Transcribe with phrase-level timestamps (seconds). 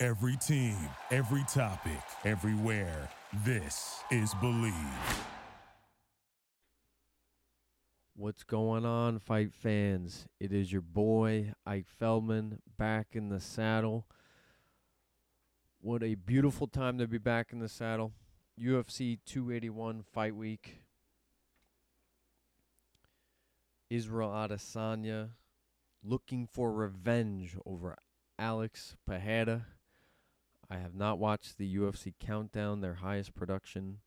[0.00, 0.76] Every team,
[1.10, 3.08] every topic, everywhere.
[3.44, 4.72] This is Bleav.
[8.14, 10.28] What's going on, fight fans?
[10.38, 14.06] It is your boy, Ike Feldman, back in the saddle.
[15.80, 18.12] What a beautiful time to be back in the saddle.
[18.56, 20.82] UFC 281 Fight Week.
[23.90, 25.30] Israel Adesanya
[26.04, 27.96] looking for revenge over
[28.38, 29.66] Alex Pereira.
[30.70, 33.98] I have not watched the UFC Countdown, their highest production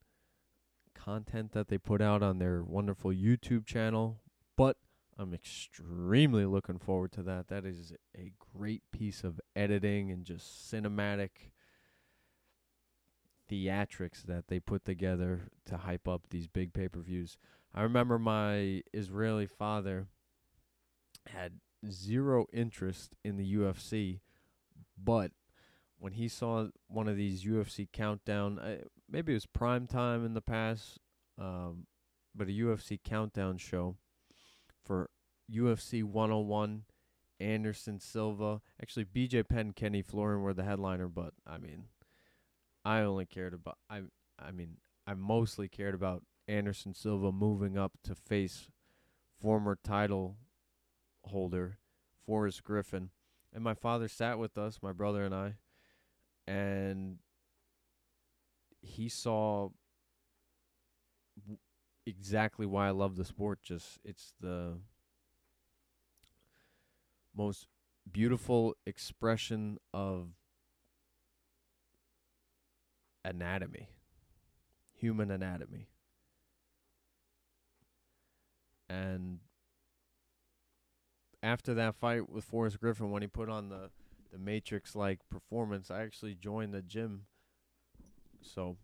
[0.94, 4.22] content that they put out on their wonderful YouTube channel,
[4.56, 4.78] but
[5.18, 7.48] I'm extremely looking forward to that.
[7.48, 11.52] That is a great piece of editing and just cinematic
[13.52, 17.38] theatrics that they put together to hype up these big pay per views.
[17.73, 20.08] I remember my Israeli father
[21.28, 21.59] had
[21.90, 24.20] zero interest in the UFC,
[25.02, 25.31] but
[26.02, 30.33] when he saw one of these UFC countdown, uh, maybe it was prime time in
[30.33, 30.97] the past,
[31.38, 31.85] um,
[32.33, 33.95] but a UFC countdown show
[34.83, 35.11] for
[35.49, 36.83] UFC 101.
[37.39, 41.85] Anderson Silva, actually BJ Penn, Kenny Florian were the headliner, but I mean,
[42.85, 44.02] I only cared about I
[44.38, 48.69] I mean I mostly cared about Anderson Silva moving up to face
[49.39, 50.38] former title
[51.25, 51.79] holder
[52.25, 53.09] Forrest Griffin.
[53.52, 55.55] And my father sat with us, my brother and I,
[56.52, 57.19] and
[58.81, 59.69] he saw
[62.05, 63.59] exactly why I love the sport.
[63.63, 64.79] Just it's the
[67.34, 67.67] most
[68.11, 70.31] beautiful expression of
[73.23, 73.88] anatomy,
[74.91, 75.88] human anatomy.
[78.90, 79.40] And
[81.41, 83.90] after that fight with Forrest Griffin, when he put on the
[84.31, 87.25] the Matrix like performance, I actually joined the gym.
[88.42, 88.78] So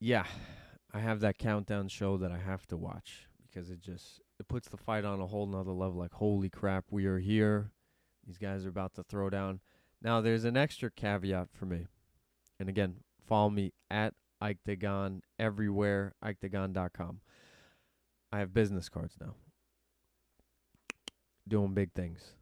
[0.00, 0.24] yeah,
[0.92, 4.68] I have that countdown show that I have to watch because it just it puts
[4.68, 5.98] the fight on a whole nother level.
[5.98, 7.70] Like holy crap, we are here.
[8.26, 9.60] These guys are about to throw down.
[10.00, 11.86] Now there's an extra caveat for me.
[12.58, 12.96] And again,
[13.26, 17.20] follow me at Ike Dagon everywhere, IkeDagon.com.
[18.32, 19.34] I have business cards now.
[21.46, 22.34] Doing big things.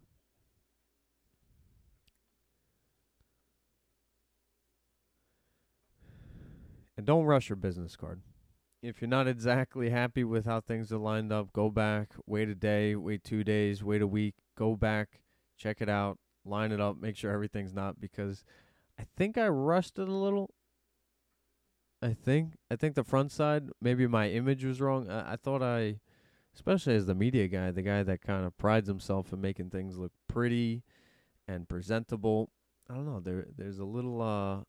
[6.96, 8.20] And don't rush your business card.
[8.82, 12.54] If you're not exactly happy with how things are lined up, go back, wait a
[12.54, 15.20] day, wait two days, wait a week, go back,
[15.56, 18.44] check it out, line it up, make sure everything's not because
[18.98, 20.50] I think I rushed it a little.
[22.02, 25.10] I think I think the front side, maybe my image was wrong.
[25.10, 26.00] I, I thought I
[26.54, 29.96] especially as the media guy, the guy that kind of prides himself in making things
[29.96, 30.82] look pretty
[31.46, 32.50] and presentable.
[32.88, 34.64] I don't know, there there's a little uh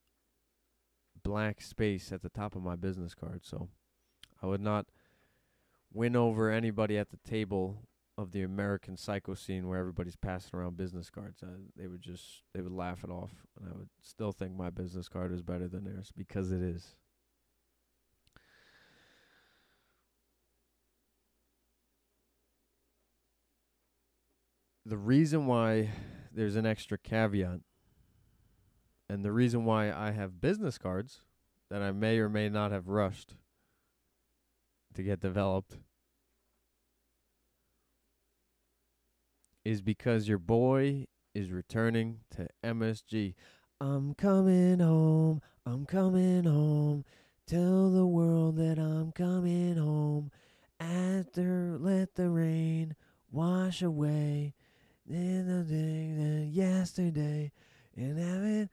[1.23, 3.69] black space at the top of my business card, so
[4.41, 4.87] I would not
[5.93, 7.83] win over anybody at the table
[8.17, 11.41] of the American psycho scene where everybody's passing around business cards.
[11.43, 14.69] Uh, they would just they would laugh it off, and I would still think my
[14.69, 16.95] business card is better than theirs because it is.
[24.91, 25.89] The reason why
[26.33, 27.61] there's an extra caveat,
[29.07, 31.21] and the reason why I have business cards
[31.69, 33.35] that I may or may not have rushed
[34.93, 35.77] to get developed
[39.63, 43.35] is because your boy is returning to MSG.
[43.79, 45.41] I'm coming home.
[45.65, 47.05] I'm coming home.
[47.47, 50.31] Tell the world that I'm coming home.
[50.81, 52.97] After let the rain
[53.31, 54.53] wash away
[55.09, 57.51] in the day that yesterday
[57.95, 58.69] and have it.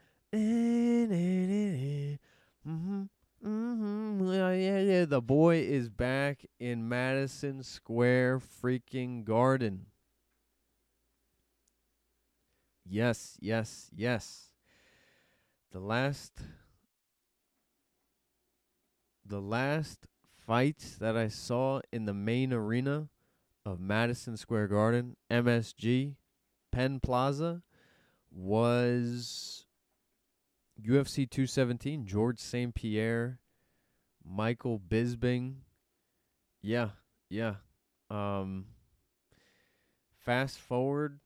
[2.66, 3.02] Mm-hmm.
[3.46, 4.32] Mm-hmm.
[4.32, 5.04] Yeah, yeah, yeah.
[5.04, 9.86] The boy is back in Madison Square freaking Garden.
[12.84, 14.52] Yes, yes, yes.
[15.70, 16.32] The last
[19.24, 20.06] the last
[20.46, 23.08] fights that I saw in the main arena
[23.68, 26.14] of Madison Square Garden, MSG,
[26.72, 27.62] Penn Plaza
[28.30, 29.66] was
[30.82, 32.06] UFC 217.
[32.06, 32.74] George St.
[32.74, 33.40] Pierre,
[34.24, 35.56] Michael Bisping.
[36.62, 36.90] Yeah,
[37.28, 37.56] yeah.
[38.10, 38.66] Um,
[40.24, 41.20] fast forward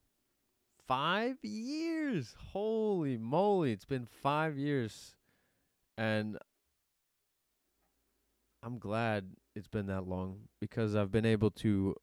[0.89, 2.35] five years.
[2.53, 3.73] Holy moly.
[3.73, 5.15] It's been five years.
[5.97, 6.39] And
[8.65, 11.95] I'm glad it's been that long because I've been able to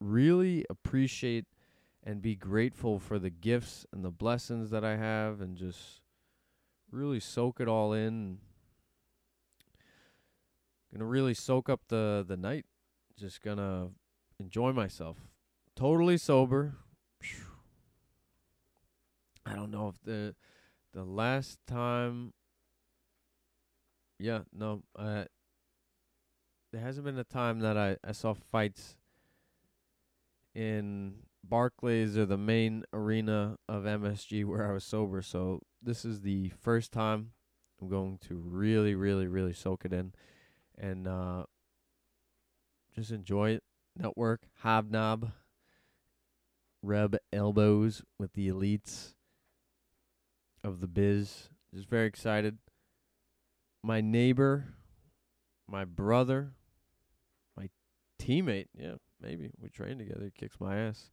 [0.00, 1.46] really appreciate
[2.02, 6.00] and be grateful for the gifts and the blessings that I have and just
[6.90, 8.38] really soak it all in.
[10.92, 12.64] Gonna really soak up the the night.
[13.18, 13.88] Just gonna
[14.38, 15.16] enjoy myself.
[15.74, 16.76] Totally sober.
[19.44, 20.34] I don't know if the
[20.94, 22.32] the last time
[24.18, 25.24] yeah, no, uh
[26.72, 28.96] there hasn't been a time that I, I saw fights
[30.56, 31.12] in
[31.44, 35.20] Barclays or the main arena of MSG where I was sober.
[35.20, 37.32] So this is the first time
[37.80, 40.14] I'm going to really, really, really soak it in
[40.78, 41.44] and uh,
[42.94, 43.62] just enjoy it.
[43.98, 45.32] Network, hobnob,
[46.82, 49.14] rub elbows with the elites
[50.64, 51.50] of the biz.
[51.74, 52.58] Just very excited.
[53.82, 54.74] My neighbor,
[55.68, 56.52] my brother,
[57.56, 57.68] my
[58.18, 60.24] teammate, yeah, maybe we train together.
[60.24, 61.10] He kicks my ass.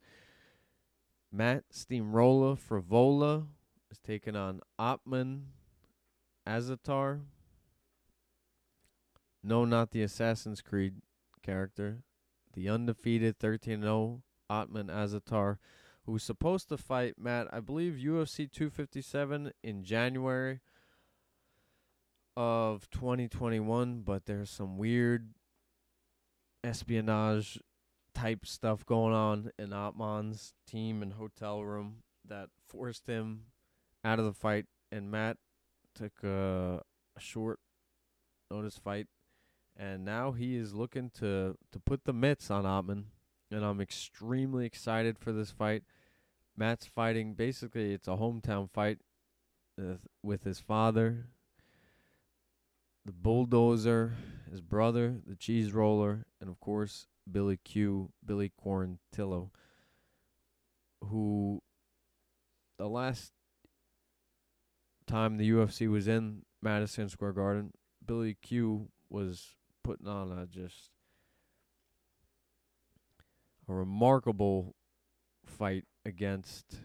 [1.31, 3.47] Matt Steamroller Frivola
[3.91, 5.45] is taking on Ottman
[6.47, 7.21] Azaitar.
[9.43, 10.95] No, not the Assassin's Creed
[11.41, 12.03] character.
[12.53, 15.57] The undefeated 13 0 Ottman Azaitar,
[16.05, 20.59] who's supposed to fight Matt, I believe, UFC 257 in January
[22.37, 25.33] of 2021, but there's some weird
[26.63, 27.59] espionage
[28.13, 33.45] type stuff going on in Ottman's team and hotel room that forced him
[34.03, 34.65] out of the fight.
[34.91, 35.37] And Matt
[35.95, 36.81] took a,
[37.15, 37.59] a short
[38.51, 39.07] notice fight,
[39.75, 43.05] and now he is looking to to put the mitts on Ottman.
[43.51, 45.83] And I'm extremely excited for this fight.
[46.55, 48.99] Matt's fighting basically it's a hometown fight
[49.79, 51.27] uh, with his father,
[53.05, 54.15] the bulldozer,
[54.49, 59.49] his brother, the cheese roller, and of course Billy Q, Billy Quarantillo,
[61.03, 61.61] who
[62.77, 63.31] the last
[65.07, 67.71] time the UFC was in Madison Square Garden,
[68.05, 70.89] Billy Q was putting on a just
[73.67, 74.75] a remarkable
[75.45, 76.77] fight against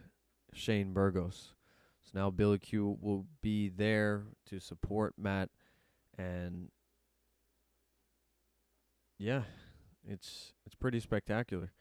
[0.53, 1.55] Shane Burgos.
[2.03, 5.51] So now Billy Q will be there to support Matt
[6.17, 6.69] and
[9.19, 9.43] yeah,
[10.09, 11.73] it's it's pretty spectacular.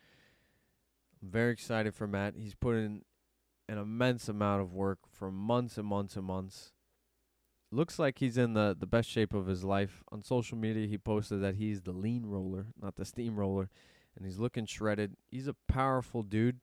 [1.22, 2.36] I'm very excited for Matt.
[2.38, 3.02] He's put in
[3.70, 6.74] an immense amount of work for months and months and months.
[7.70, 10.02] Looks like he's in the, the best shape of his life.
[10.12, 13.70] On social media, he posted that he's the lean roller, not the steam roller,
[14.16, 15.16] and he's looking shredded.
[15.30, 16.60] He's a powerful dude.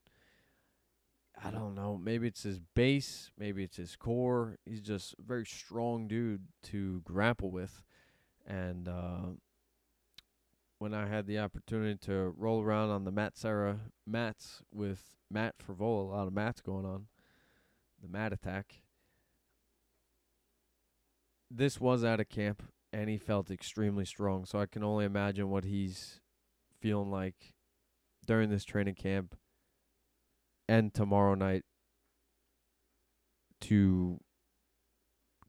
[1.42, 2.00] I don't know.
[2.02, 4.56] Maybe it's his base, maybe it's his core.
[4.64, 7.82] He's just a very strong dude to grapple with.
[8.46, 9.32] And uh,
[10.78, 15.54] when I had the opportunity to roll around on the Matt Serra mats with Matt
[15.58, 17.06] Frivola, a lot of mats going on,
[18.02, 18.82] the Matt attack.
[21.50, 22.62] This was at a camp,
[22.92, 24.44] and he felt extremely strong.
[24.44, 26.20] So I can only imagine what he's
[26.80, 27.54] feeling like
[28.26, 29.36] during this training camp
[30.68, 31.62] and tomorrow night
[33.60, 34.20] to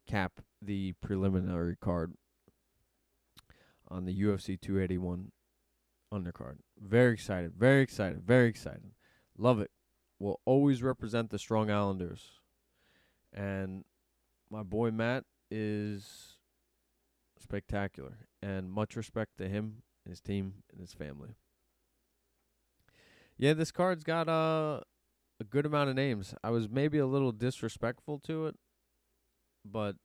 [0.06, 2.14] cap the preliminary card
[3.88, 5.32] on the UFC 281
[6.12, 6.58] undercard.
[6.78, 8.92] Very excited, very excited, very excited.
[9.36, 9.70] Love it.
[10.18, 12.40] Will always represent the Strong Islanders.
[13.32, 13.84] And
[14.50, 16.38] my boy Matt is
[17.38, 18.18] spectacular.
[18.42, 21.36] And much respect to him, his team, and his family.
[23.36, 24.80] Yeah, this card's got uh,
[25.38, 26.34] a good amount of names.
[26.42, 28.56] I was maybe a little disrespectful to it,
[29.64, 29.96] but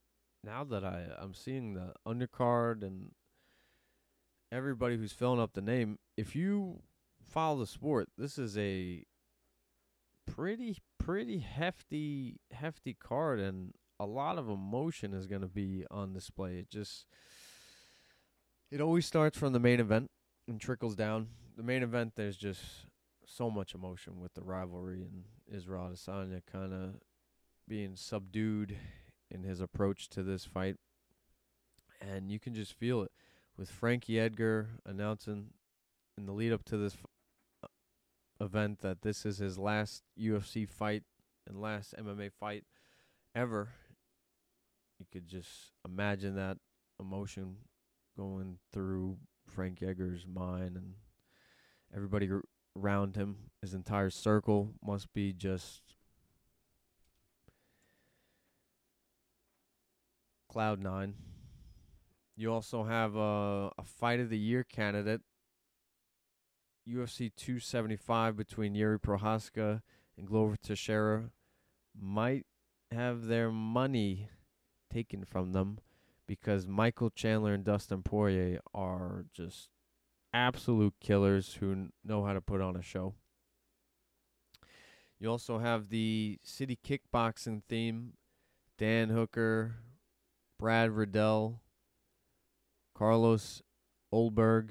[0.43, 3.11] now that I I'm seeing the undercard and
[4.51, 6.81] everybody who's filling up the name, if you
[7.23, 9.03] follow the sport, this is a
[10.27, 16.13] pretty pretty hefty hefty card and a lot of emotion is going to be on
[16.13, 16.57] display.
[16.57, 17.05] It just
[18.69, 20.09] it always starts from the main event
[20.47, 21.27] and trickles down.
[21.57, 22.61] The main event there's just
[23.25, 26.95] so much emotion with the rivalry and Israel Adesanya kind of
[27.67, 28.75] being subdued
[29.29, 30.75] in his approach to this fight.
[32.01, 33.11] And you can just feel it
[33.61, 35.51] with Frankie Edgar announcing
[36.17, 37.05] in the lead up to this f-
[37.63, 41.03] uh, event that this is his last UFC fight
[41.47, 42.63] and last MMA fight
[43.35, 43.69] ever.
[44.99, 46.57] You could just imagine that
[46.99, 47.57] emotion
[48.17, 50.95] going through Frank Edgar's mind and
[51.95, 52.41] everybody ar-
[52.75, 53.51] around him.
[53.61, 55.83] His entire circle must be just
[60.49, 61.13] cloud nine.
[62.41, 65.21] You also have a, a fight of the year candidate,
[66.89, 69.83] UFC 275 between Jiri Prochazka
[70.17, 71.29] and Glover Teixeira,
[71.95, 72.47] might
[72.91, 74.27] have their money
[74.91, 75.77] taken from them
[76.25, 79.69] because Michael Chandler and Dustin Poirier are just
[80.33, 83.13] absolute killers who know how to put on a show.
[85.19, 88.13] You also have the city kickboxing theme
[88.79, 89.75] Dan Hooker,
[90.57, 91.61] Brad Riddell,
[93.01, 93.63] Carlos
[94.13, 94.69] Ulberg,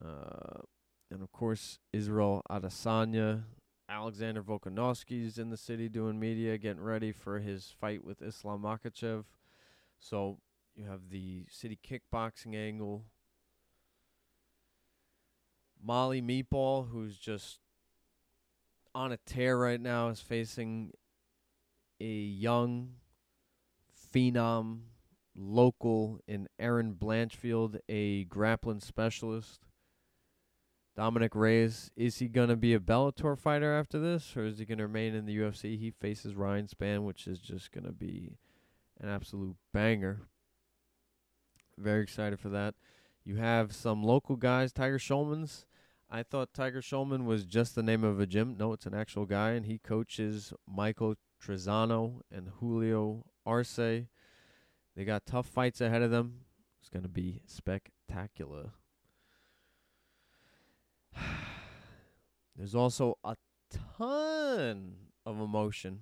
[0.00, 0.60] uh,
[1.10, 3.42] and of course Israel Adesanya.
[3.88, 9.24] Alexander Volkanovski's in the city doing media, getting ready for his fight with Islam Makhachev.
[9.98, 10.38] So
[10.76, 13.06] you have the city kickboxing angle.
[15.82, 17.58] Molly Meatball, who's just
[18.94, 20.92] on a tear right now, is facing
[22.00, 22.90] a young
[24.14, 24.82] phenom
[25.36, 29.60] local in Erin Blanchfield, a grappling specialist.
[30.94, 34.66] Dominick Reyes, is he going to be a Bellator fighter after this, or is he
[34.66, 35.78] going to remain in the UFC?
[35.78, 38.36] He faces Ryan Spann, which is just going to be
[39.00, 40.28] an absolute banger.
[41.78, 42.74] Very excited for that.
[43.24, 45.64] You have some local guys, Tiger Schulman's.
[46.10, 48.56] I thought Tiger Schulman was just the name of a gym.
[48.58, 54.04] No, it's an actual guy, and he coaches Michael Trizano and Julio Arce.
[54.94, 56.40] They got tough fights ahead of them.
[56.80, 58.72] It's going to be spectacular.
[62.56, 63.36] There's also a
[63.96, 64.94] ton
[65.24, 66.00] of emotion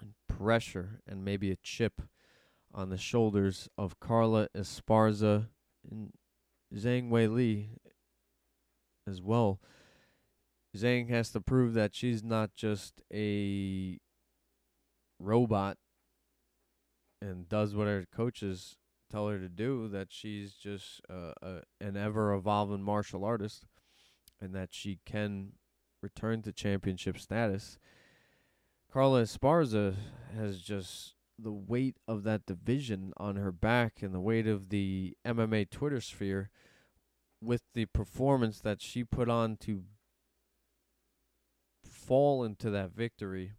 [0.00, 2.02] and pressure and maybe a chip
[2.72, 5.48] on the shoulders of Carla Esparza
[5.90, 6.12] and
[6.74, 7.68] Zhang Weili
[9.08, 9.60] as well.
[10.76, 13.98] Zhang has to prove that she's not just a
[15.18, 15.78] robot
[17.20, 18.76] and does what her coaches
[19.10, 23.66] tell her to do, that she's just uh, a, an ever evolving martial artist
[24.40, 25.52] and that she can
[26.02, 27.78] return to championship status.
[28.92, 29.94] Carla Esparza
[30.36, 35.16] has just the weight of that division on her back and the weight of the
[35.26, 36.50] MMA Twitter sphere
[37.42, 39.84] with the performance that she put on to
[41.84, 43.52] fall into that victory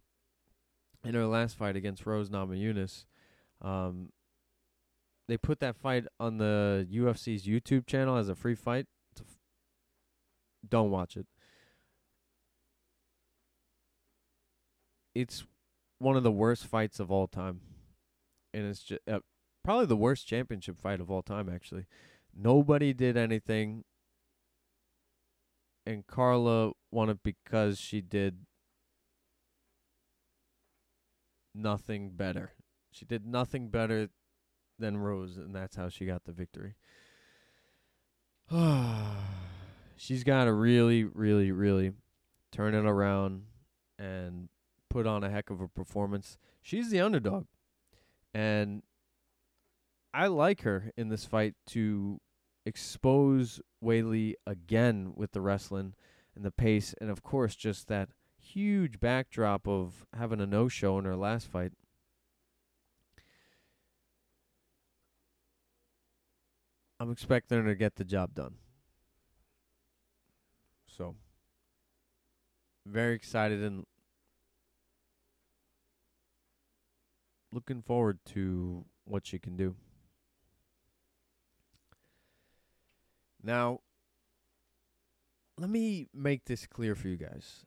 [1.04, 3.04] in her last fight against Rose Namajunas.
[3.60, 4.10] Um,
[5.28, 8.86] they put that fight on the UFC's YouTube channel as a free fight.
[9.18, 9.38] F-
[10.68, 11.26] Don't watch it.
[15.14, 15.44] It's
[15.98, 17.60] one of the worst fights of all time,
[18.54, 19.18] and it's just uh,
[19.64, 21.48] probably the worst championship fight of all time.
[21.52, 21.86] Actually,
[22.34, 23.84] nobody did anything,
[25.84, 28.46] and Carla won it because she did
[31.54, 32.52] nothing better.
[32.90, 34.08] She did nothing better
[34.78, 36.74] than Rose, and that's how she got the victory.
[39.96, 41.92] She's got to really, really, really
[42.50, 43.42] turn it around
[43.98, 44.48] and
[44.88, 46.38] put on a heck of a performance.
[46.62, 47.46] She's the underdog.
[48.32, 48.82] And
[50.14, 52.20] I like her in this fight to
[52.64, 55.94] expose Weili again with the wrestling
[56.34, 60.98] and the pace, and of course, just that huge backdrop of having a no show
[60.98, 61.72] in her last fight.
[67.00, 68.54] I'm expecting her to get the job done.
[70.86, 71.14] So,
[72.84, 73.84] very excited and
[77.52, 79.76] looking forward to what she can do.
[83.42, 83.80] Now,
[85.56, 87.64] let me make this clear for you guys.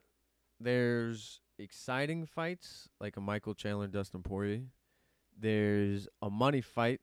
[0.60, 4.62] There's exciting fights like a Michael Chandler Dustin Poirier.
[5.38, 7.00] There's a money fight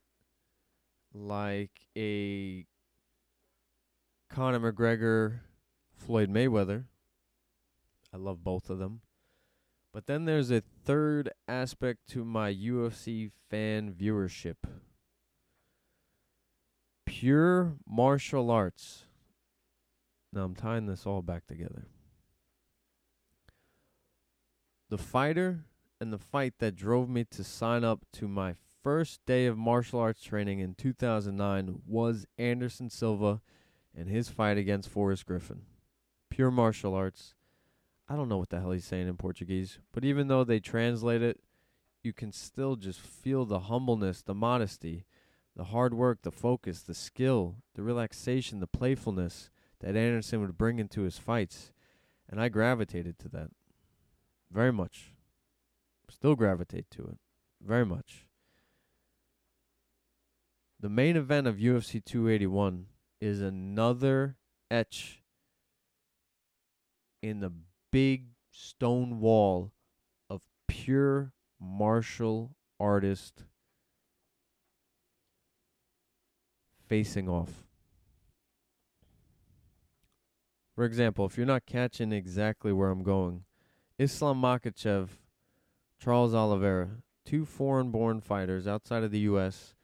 [1.14, 2.66] like a
[4.30, 5.40] Conor McGregor
[5.96, 6.86] Floyd Mayweather.
[8.14, 9.02] I love both of them.
[9.94, 14.56] But then there's a third aspect to my UFC fan viewership.
[17.06, 19.06] Pure martial arts.
[20.32, 21.88] Now I'm tying this all back together.
[24.90, 25.66] The fighter
[26.00, 30.00] and the fight that drove me to sign up to my first day of martial
[30.00, 33.42] arts training in 2009 was Anderson Silva
[33.96, 35.64] and his fight against Forrest Griffin.
[36.30, 37.36] pure martial arts.
[38.08, 41.22] I don't know what the hell he's saying in Portuguese, but even though they translate
[41.22, 41.42] it,
[42.02, 45.06] you can still just feel the humbleness, the modesty,
[45.56, 49.50] the hard work, the focus, the skill, the relaxation, the playfulness
[49.82, 51.74] that Anderson would bring into his fights.
[52.30, 53.50] And I gravitated to that
[54.52, 55.14] very much.
[56.10, 57.18] Still gravitate to it
[57.62, 58.29] very much.
[60.82, 62.86] The main event of UFC 281
[63.20, 64.38] is another
[64.72, 65.22] etch
[67.22, 67.52] in the
[67.92, 69.74] big stone wall
[70.30, 73.44] of pure martial artist
[76.88, 77.66] facing off.
[80.76, 83.44] For example, if you're not catching exactly where I'm going,
[83.98, 85.10] Islam Makhachev,
[86.02, 89.76] Charles Oliveira, two foreign born fighters outside of the U.S.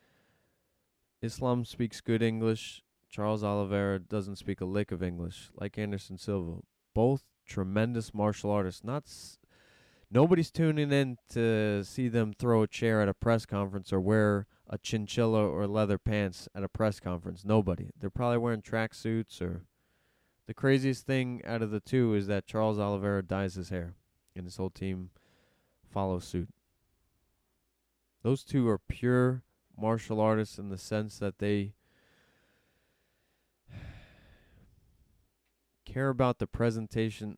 [1.25, 2.83] Islam speaks good English.
[3.09, 6.61] Charles Oliveira doesn't speak a lick of English, like Anderson Silva.
[6.93, 8.83] Both tremendous martial artists.
[8.83, 9.37] Not s-
[10.11, 14.47] nobody's tuning in to see them throw a chair at a press conference or wear
[14.69, 17.43] a chinchilla or leather pants at a press conference.
[17.43, 17.89] Nobody.
[17.99, 19.65] They're probably wearing tracksuits or.
[20.47, 23.95] The craziest thing out of the two is that Charles Oliveira dyes his hair,
[24.35, 25.09] and his whole team
[25.91, 26.49] follows suit.
[28.21, 29.41] Those two are pure
[29.77, 31.73] martial artists in the sense that they
[35.85, 37.37] care about the presentation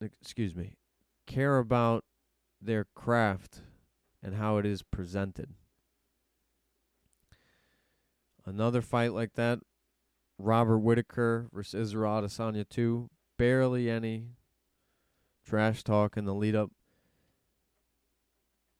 [0.00, 0.76] excuse me
[1.26, 2.04] care about
[2.60, 3.62] their craft
[4.22, 5.54] and how it is presented.
[8.44, 9.60] Another fight like that
[10.38, 14.28] Robert Whitaker versus Israel Adesanya 2 barely any
[15.44, 16.70] trash talk in the lead up.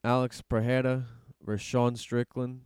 [0.02, 1.06] Alex Pereira
[1.48, 2.60] versus Sean Strickland.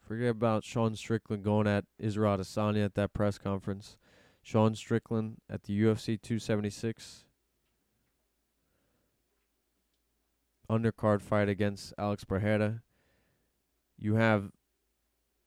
[0.00, 3.98] Forget about Sean Strickland going at Israel Adesanya at that press conference.
[4.42, 7.26] Sean Strickland at the UFC 276
[10.70, 12.80] undercard fight against Alex Pereira.
[13.98, 14.52] You have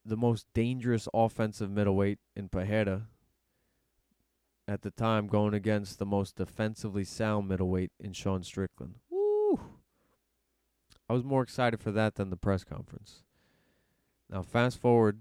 [0.05, 3.07] the most dangerous offensive middleweight in Pereira
[4.67, 8.99] at the time going against the most defensively sound middleweight in Sean Strickland.
[11.09, 13.23] I was more excited for that than the press conference.
[14.29, 15.19] Now, fast forward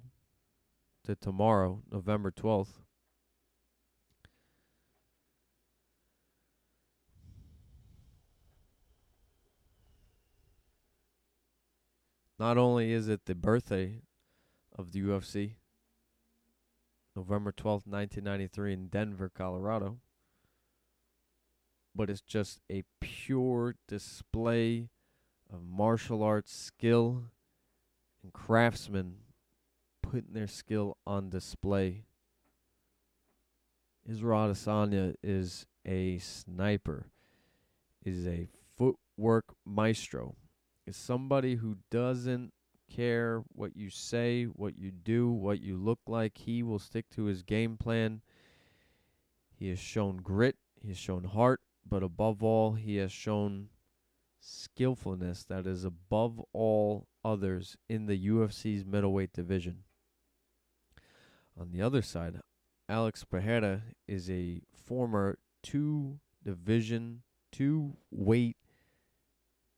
[1.04, 2.82] to tomorrow, November 12th.
[12.38, 14.02] Not only is it the birthday
[14.76, 15.54] of the UFC,
[17.14, 19.98] November 12th, 1993, in Denver, Colorado,
[21.94, 24.88] but it's just a pure display
[25.52, 27.24] of martial arts skill
[28.22, 29.16] and craftsmen
[30.00, 32.04] putting their skill on display.
[34.08, 37.06] Israel Adesanya is a sniper,
[38.04, 40.34] is a footwork maestro,
[40.86, 42.52] is somebody who doesn't
[42.90, 46.36] care what you say, what you do, what you look like.
[46.36, 48.22] He will stick to his game plan.
[49.54, 53.68] He has shown grit, he has shown heart, but above all, he has shown
[54.42, 59.84] skillfulness that is above all others in the UFC's middleweight division.
[61.58, 62.40] On the other side,
[62.88, 68.56] Alex Pereira is a former two division, two weight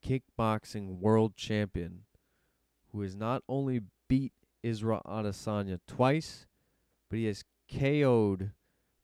[0.05, 2.05] kickboxing world champion
[2.93, 6.47] who has not only beat Israel Adesanya twice,
[7.11, 8.53] but he has KO'd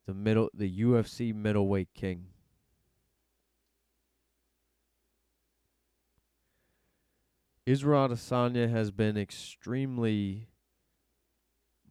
[0.06, 2.26] the middle the UFC middleweight king.
[7.70, 10.48] Israel Adesanya has been extremely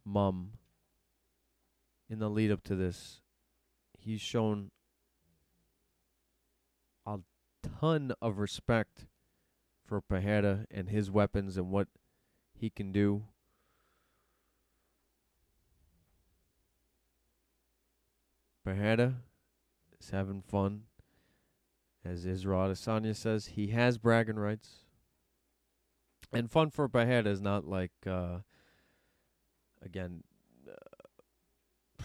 [0.04, 0.50] mum
[2.10, 3.22] in the lead up to this.
[3.98, 4.72] He's shown
[7.06, 7.20] a
[7.80, 9.06] ton of respect
[9.82, 11.88] for Pereira and his weapons and what
[12.52, 13.22] he can do.
[18.62, 19.14] Pereira
[19.98, 20.82] is having fun.
[22.04, 24.84] As Israel Adesanya says, he has bragging rights.
[26.32, 28.38] And fun for Pereira is not like, uh,
[29.82, 30.22] again,
[30.68, 32.02] uh,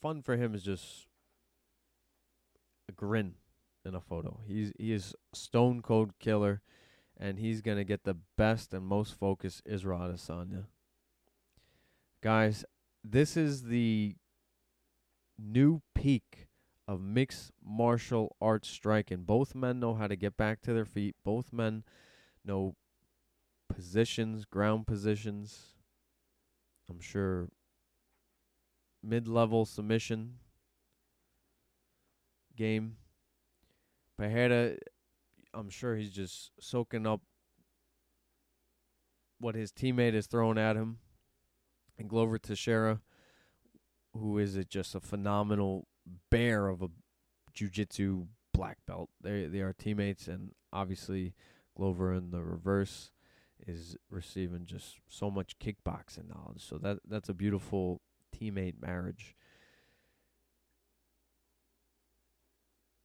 [0.00, 1.06] fun for him is just
[2.88, 3.34] a grin
[3.84, 4.40] in a photo.
[4.46, 6.60] He's he is stone cold killer,
[7.16, 10.64] and he's gonna get the best and most focused Israel Adesanya.
[12.20, 12.64] Guys,
[13.04, 14.16] this is the
[15.38, 16.48] new peak
[16.88, 19.22] of mixed martial arts striking.
[19.22, 21.14] Both men know how to get back to their feet.
[21.24, 21.84] Both men
[22.46, 22.74] know
[23.68, 25.74] positions, ground positions.
[26.88, 27.48] I'm sure
[29.02, 30.34] mid-level submission
[32.56, 32.96] game.
[34.16, 34.76] Pereira,
[35.52, 37.20] I'm sure he's just soaking up
[39.38, 40.98] what his teammate is throwing at him.
[41.98, 43.00] And Glover Teixeira,
[44.14, 45.86] who is a, just a phenomenal
[46.30, 46.88] bear of a
[47.52, 49.10] jiu-jitsu black belt.
[49.20, 51.34] They they are teammates, and obviously
[51.76, 53.10] Glover in the reverse
[53.66, 56.62] is receiving just so much kickboxing knowledge.
[56.62, 58.00] So that that's a beautiful
[58.34, 59.36] teammate marriage.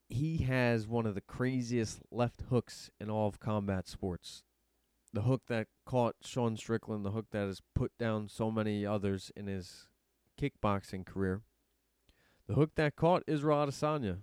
[0.10, 4.44] He has one of the craziest left hooks in all of combat sports.
[5.14, 9.32] The hook that caught Sean Strickland, the hook that has put down so many others
[9.36, 9.88] in his
[10.40, 11.42] kickboxing career.
[12.48, 14.18] The hook that caught Israel Adesanya.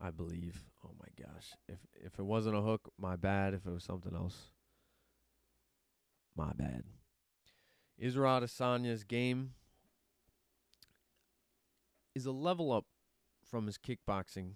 [0.00, 0.67] I believe.
[1.18, 1.54] Gosh.
[1.68, 3.54] If if it wasn't a hook, my bad.
[3.54, 4.52] If it was something else,
[6.36, 6.84] my bad.
[7.98, 9.54] Israel Adesanya's game
[12.14, 12.86] is a level up
[13.50, 14.52] from his kickboxing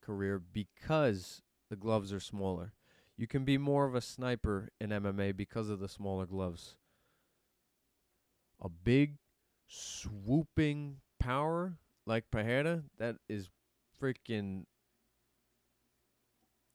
[0.00, 2.72] career because the gloves are smaller.
[3.16, 6.76] You can be more of a sniper in MMA because of the smaller gloves.
[8.60, 9.18] A big
[9.66, 13.48] swooping power like Pereira, that is
[14.00, 14.64] freaking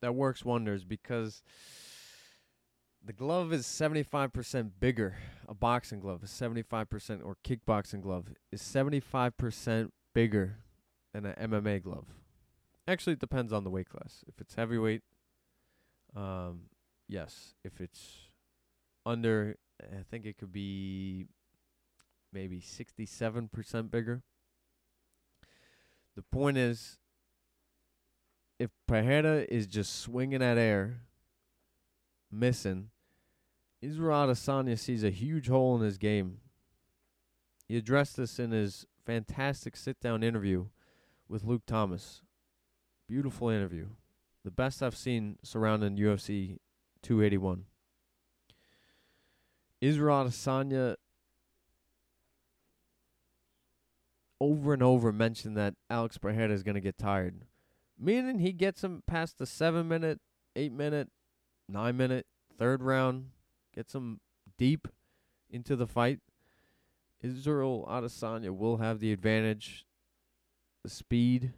[0.01, 1.43] that works wonders because
[3.03, 5.15] the glove is 75% bigger.
[5.47, 10.57] A boxing glove is 75% or kickboxing glove is 75% bigger
[11.13, 12.05] than an MMA glove.
[12.87, 14.23] Actually, it depends on the weight class.
[14.27, 15.01] If it's heavyweight,
[16.15, 16.61] um,
[17.07, 17.53] yes.
[17.63, 18.29] If it's
[19.05, 21.25] under, I think it could be
[22.33, 24.23] maybe 67% bigger.
[26.15, 26.98] The point is,
[28.59, 31.01] if Pereira is just swinging at air,
[32.29, 32.89] missing,
[33.81, 36.39] Israel Adesanya sees a huge hole in his game.
[37.67, 40.65] He addressed this in his fantastic sit-down interview
[41.29, 42.21] with Luke Thomas.
[43.07, 43.87] Beautiful interview.
[44.43, 46.57] The best I've seen surrounding UFC
[47.01, 47.65] 281.
[49.79, 50.95] Israel Adesanya
[54.41, 57.45] over and over mentioned that Alex Pereira is going to get tired
[57.99, 60.19] meaning he gets him past the seven minute,
[60.55, 61.09] eight minute,
[61.67, 62.25] nine minute,
[62.57, 63.27] third round,
[63.75, 64.19] gets him
[64.57, 64.87] deep
[65.49, 66.19] into the fight.
[67.21, 69.85] Israel Adesanya will have the advantage,
[70.83, 71.51] the speed,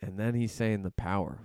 [0.00, 1.40] and then he's saying the power.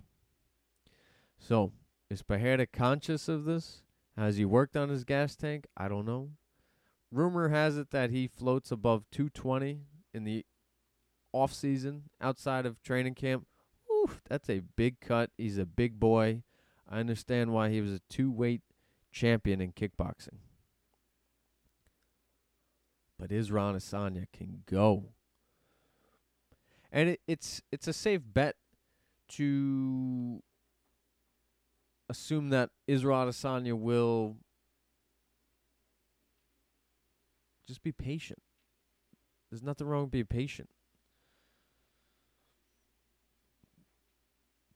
[1.37, 1.71] So,
[2.09, 3.81] is Pereira conscious of this?
[4.17, 5.65] Has he worked on his gas tank?
[5.75, 6.29] I don't know.
[7.11, 9.81] Rumor has it that he floats above 220
[10.13, 10.45] in the
[11.33, 13.45] off season outside of training camp,
[13.87, 15.31] whew, that's a big cut.
[15.37, 16.43] He's a big boy.
[16.89, 18.61] I understand why he was a two weight
[19.11, 20.37] champion in kickboxing.
[23.19, 25.05] But Israel Adesanya can go.
[26.91, 28.55] And it, it's it's a safe bet
[29.29, 30.43] to
[32.09, 34.37] assume that Israel Adesanya will
[37.67, 38.41] just be patient.
[39.49, 40.69] There's nothing wrong with being patient.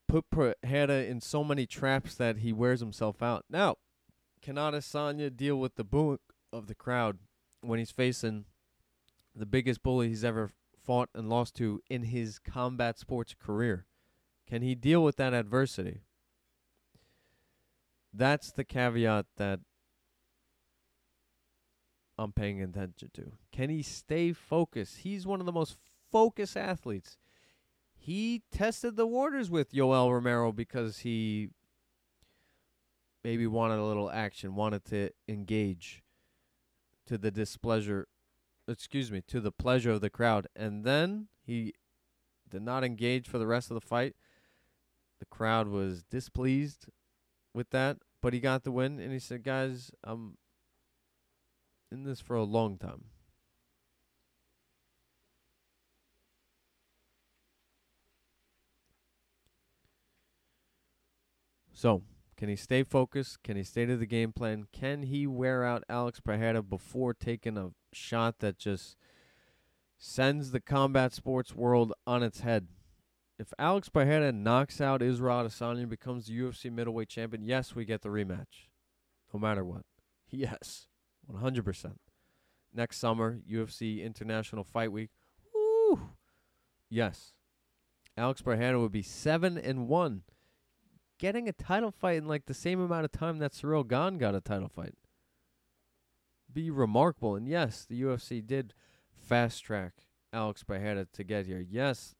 [0.08, 3.44] Put Pereira in so many traps that he wears himself out.
[3.48, 3.76] Now,
[4.42, 6.18] can Adesanya deal with the boo
[6.52, 7.18] of the crowd
[7.60, 8.46] when he's facing
[9.36, 10.50] the biggest bully he's ever
[10.82, 13.84] fought and lost to in his combat sports career?
[14.48, 16.00] Can he deal with that adversity?
[18.12, 19.60] That's the caveat that
[22.16, 23.32] I'm paying attention to.
[23.52, 24.98] Can he stay focused?
[24.98, 25.76] He's one of the most
[26.10, 27.18] focused athletes
[27.98, 31.50] he tested the waters with Yoel Romero because he
[33.24, 36.02] maybe wanted a little action, wanted to engage
[37.06, 38.06] to the displeasure,
[38.66, 40.46] excuse me, to the pleasure of the crowd.
[40.54, 41.74] And then he
[42.48, 44.14] did not engage for the rest of the fight.
[45.18, 46.86] The crowd was displeased
[47.52, 50.38] with that, but he got the win and he said, "Guys, I'm
[51.90, 53.06] in this for a long time."
[61.78, 62.02] So,
[62.36, 63.44] can he stay focused?
[63.44, 64.66] Can he stay to the game plan?
[64.72, 68.96] Can he wear out Alex Pereira before taking a shot that just
[69.96, 72.66] sends the combat sports world on its head?
[73.38, 77.84] If Alex Pereira knocks out Israel Adesanya and becomes the UFC middleweight champion, yes, we
[77.84, 78.66] get the rematch,
[79.32, 79.82] no matter what.
[80.30, 80.88] Yes,
[81.32, 81.92] 100%.
[82.74, 85.10] Next summer, UFC International Fight Week.
[85.54, 86.10] Woo!
[86.90, 87.34] Yes.
[88.16, 90.22] Alex Pereira would be 7 and 1
[91.18, 94.34] getting a title fight in like the same amount of time that Ciryl Gane got
[94.34, 94.94] a title fight.
[96.52, 97.36] be remarkable.
[97.36, 98.74] And yes, the UFC did
[99.14, 99.92] fast track
[100.32, 101.64] Alex Pereira to get here.
[101.68, 102.14] Yes,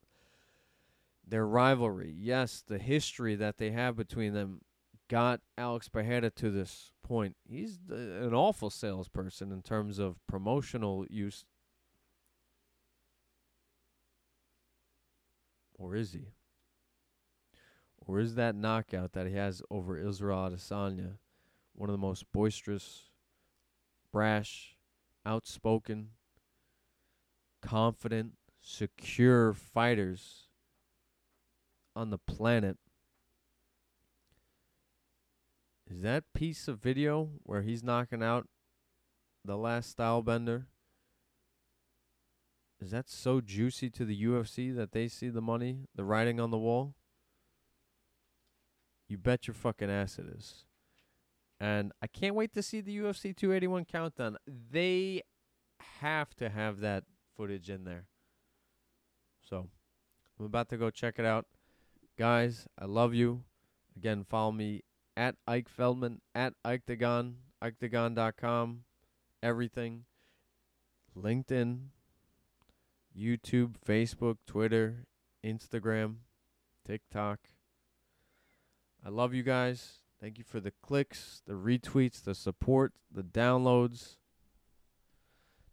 [1.26, 2.14] their rivalry.
[2.16, 4.61] Yes, the history that they have between them
[5.08, 7.37] got Alex Pereira to this point.
[7.48, 11.44] He's an awful salesperson in terms of promotional use.
[15.78, 16.32] Or is he?
[18.08, 21.18] Is that knockout that he has over Israel Adesanya
[21.74, 23.04] one of the most boisterous,
[24.12, 24.76] brash,
[25.24, 26.10] outspoken,
[27.62, 30.48] confident, secure fighters
[31.94, 32.78] on the planet?
[35.90, 38.46] Is that piece of video where he's knocking out
[39.44, 40.64] the last Stylebender?
[42.80, 46.50] Is that so juicy to the UFC that they see the money, the writing on
[46.50, 46.94] the wall?
[49.08, 50.64] You bet your fucking ass it is.
[51.60, 54.36] And I can't wait to see the UFC 281 countdown.
[54.46, 55.22] They
[56.00, 57.04] have to have that
[57.36, 58.04] footage in there.
[59.48, 59.68] So
[60.38, 61.46] I'm about to go check it out.
[62.16, 63.44] Guys, I love you.
[63.96, 64.82] Again, follow me
[65.16, 68.84] at Ike Feldman, at Ikedagon, Ikedagon.com,
[69.42, 70.04] everything.
[71.16, 71.86] LinkedIn,
[73.18, 75.06] YouTube, Facebook, Twitter,
[75.44, 76.16] Instagram,
[76.86, 77.40] TikTok.
[79.08, 80.00] I love you guys.
[80.20, 84.16] Thank you for the clicks, the retweets, the support, the downloads.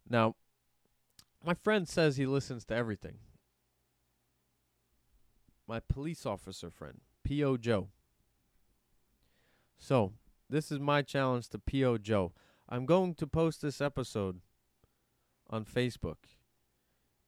[0.10, 0.36] Now,
[1.46, 3.16] my friend says he listens to everything.
[5.68, 7.58] My police officer friend, P.O.
[7.58, 7.90] Joe.
[9.78, 10.14] So,
[10.50, 11.98] this is my challenge to P.O.
[11.98, 12.32] Joe.
[12.70, 14.40] I'm going to post this episode
[15.50, 16.24] on Facebook.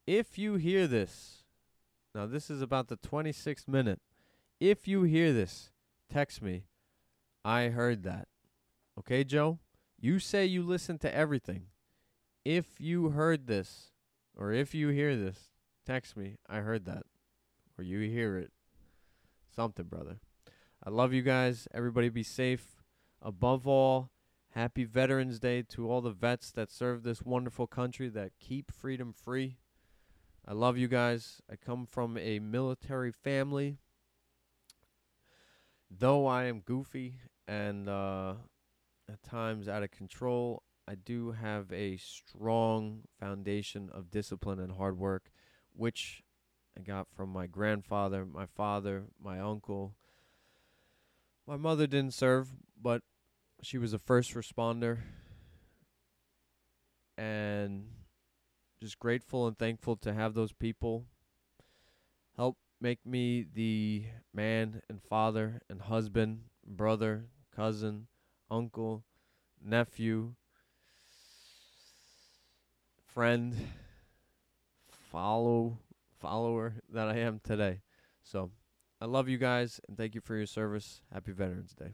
[0.05, 1.43] If you hear this,
[2.15, 3.99] now this is about the 26th minute.
[4.61, 5.71] If you hear this,
[6.11, 6.63] text me.
[7.43, 8.27] I heard that.
[8.99, 9.59] Okay, Joe?
[9.99, 11.67] You say you listen to everything.
[12.45, 13.91] If you heard this,
[14.35, 15.51] or if you hear this,
[15.85, 16.37] text me.
[16.47, 17.03] I heard that.
[17.77, 18.51] Or you hear it.
[19.55, 20.19] Something, brother.
[20.83, 21.67] I love you guys.
[21.73, 22.83] Everybody be safe.
[23.21, 24.11] Above all,
[24.51, 29.13] happy Veterans Day to all the vets that serve this wonderful country that keep freedom
[29.13, 29.57] free.
[30.47, 31.41] I love you guys.
[31.51, 33.79] I come from a military family
[35.89, 38.34] though I am goofy and uh,
[39.10, 44.97] at times out of control, I do have a strong foundation of discipline and hard
[44.97, 45.32] work,
[45.73, 46.23] which
[46.78, 49.95] I got from my grandfather, my father, my uncle.
[51.45, 52.50] My mother didn't serve,
[52.82, 53.02] but
[53.62, 55.00] she was a first responder.
[57.17, 57.88] And
[58.80, 61.06] just grateful and thankful to have those people
[62.36, 68.07] help make me the man and father and husband, brother, cousin,
[68.49, 69.03] uncle,
[69.63, 70.33] nephew,
[73.05, 73.55] friend,
[75.11, 75.79] follow
[76.19, 77.81] follower that I am today.
[78.23, 78.51] So,
[78.99, 81.01] I love you guys and thank you for your service.
[81.13, 81.93] Happy Veterans Day.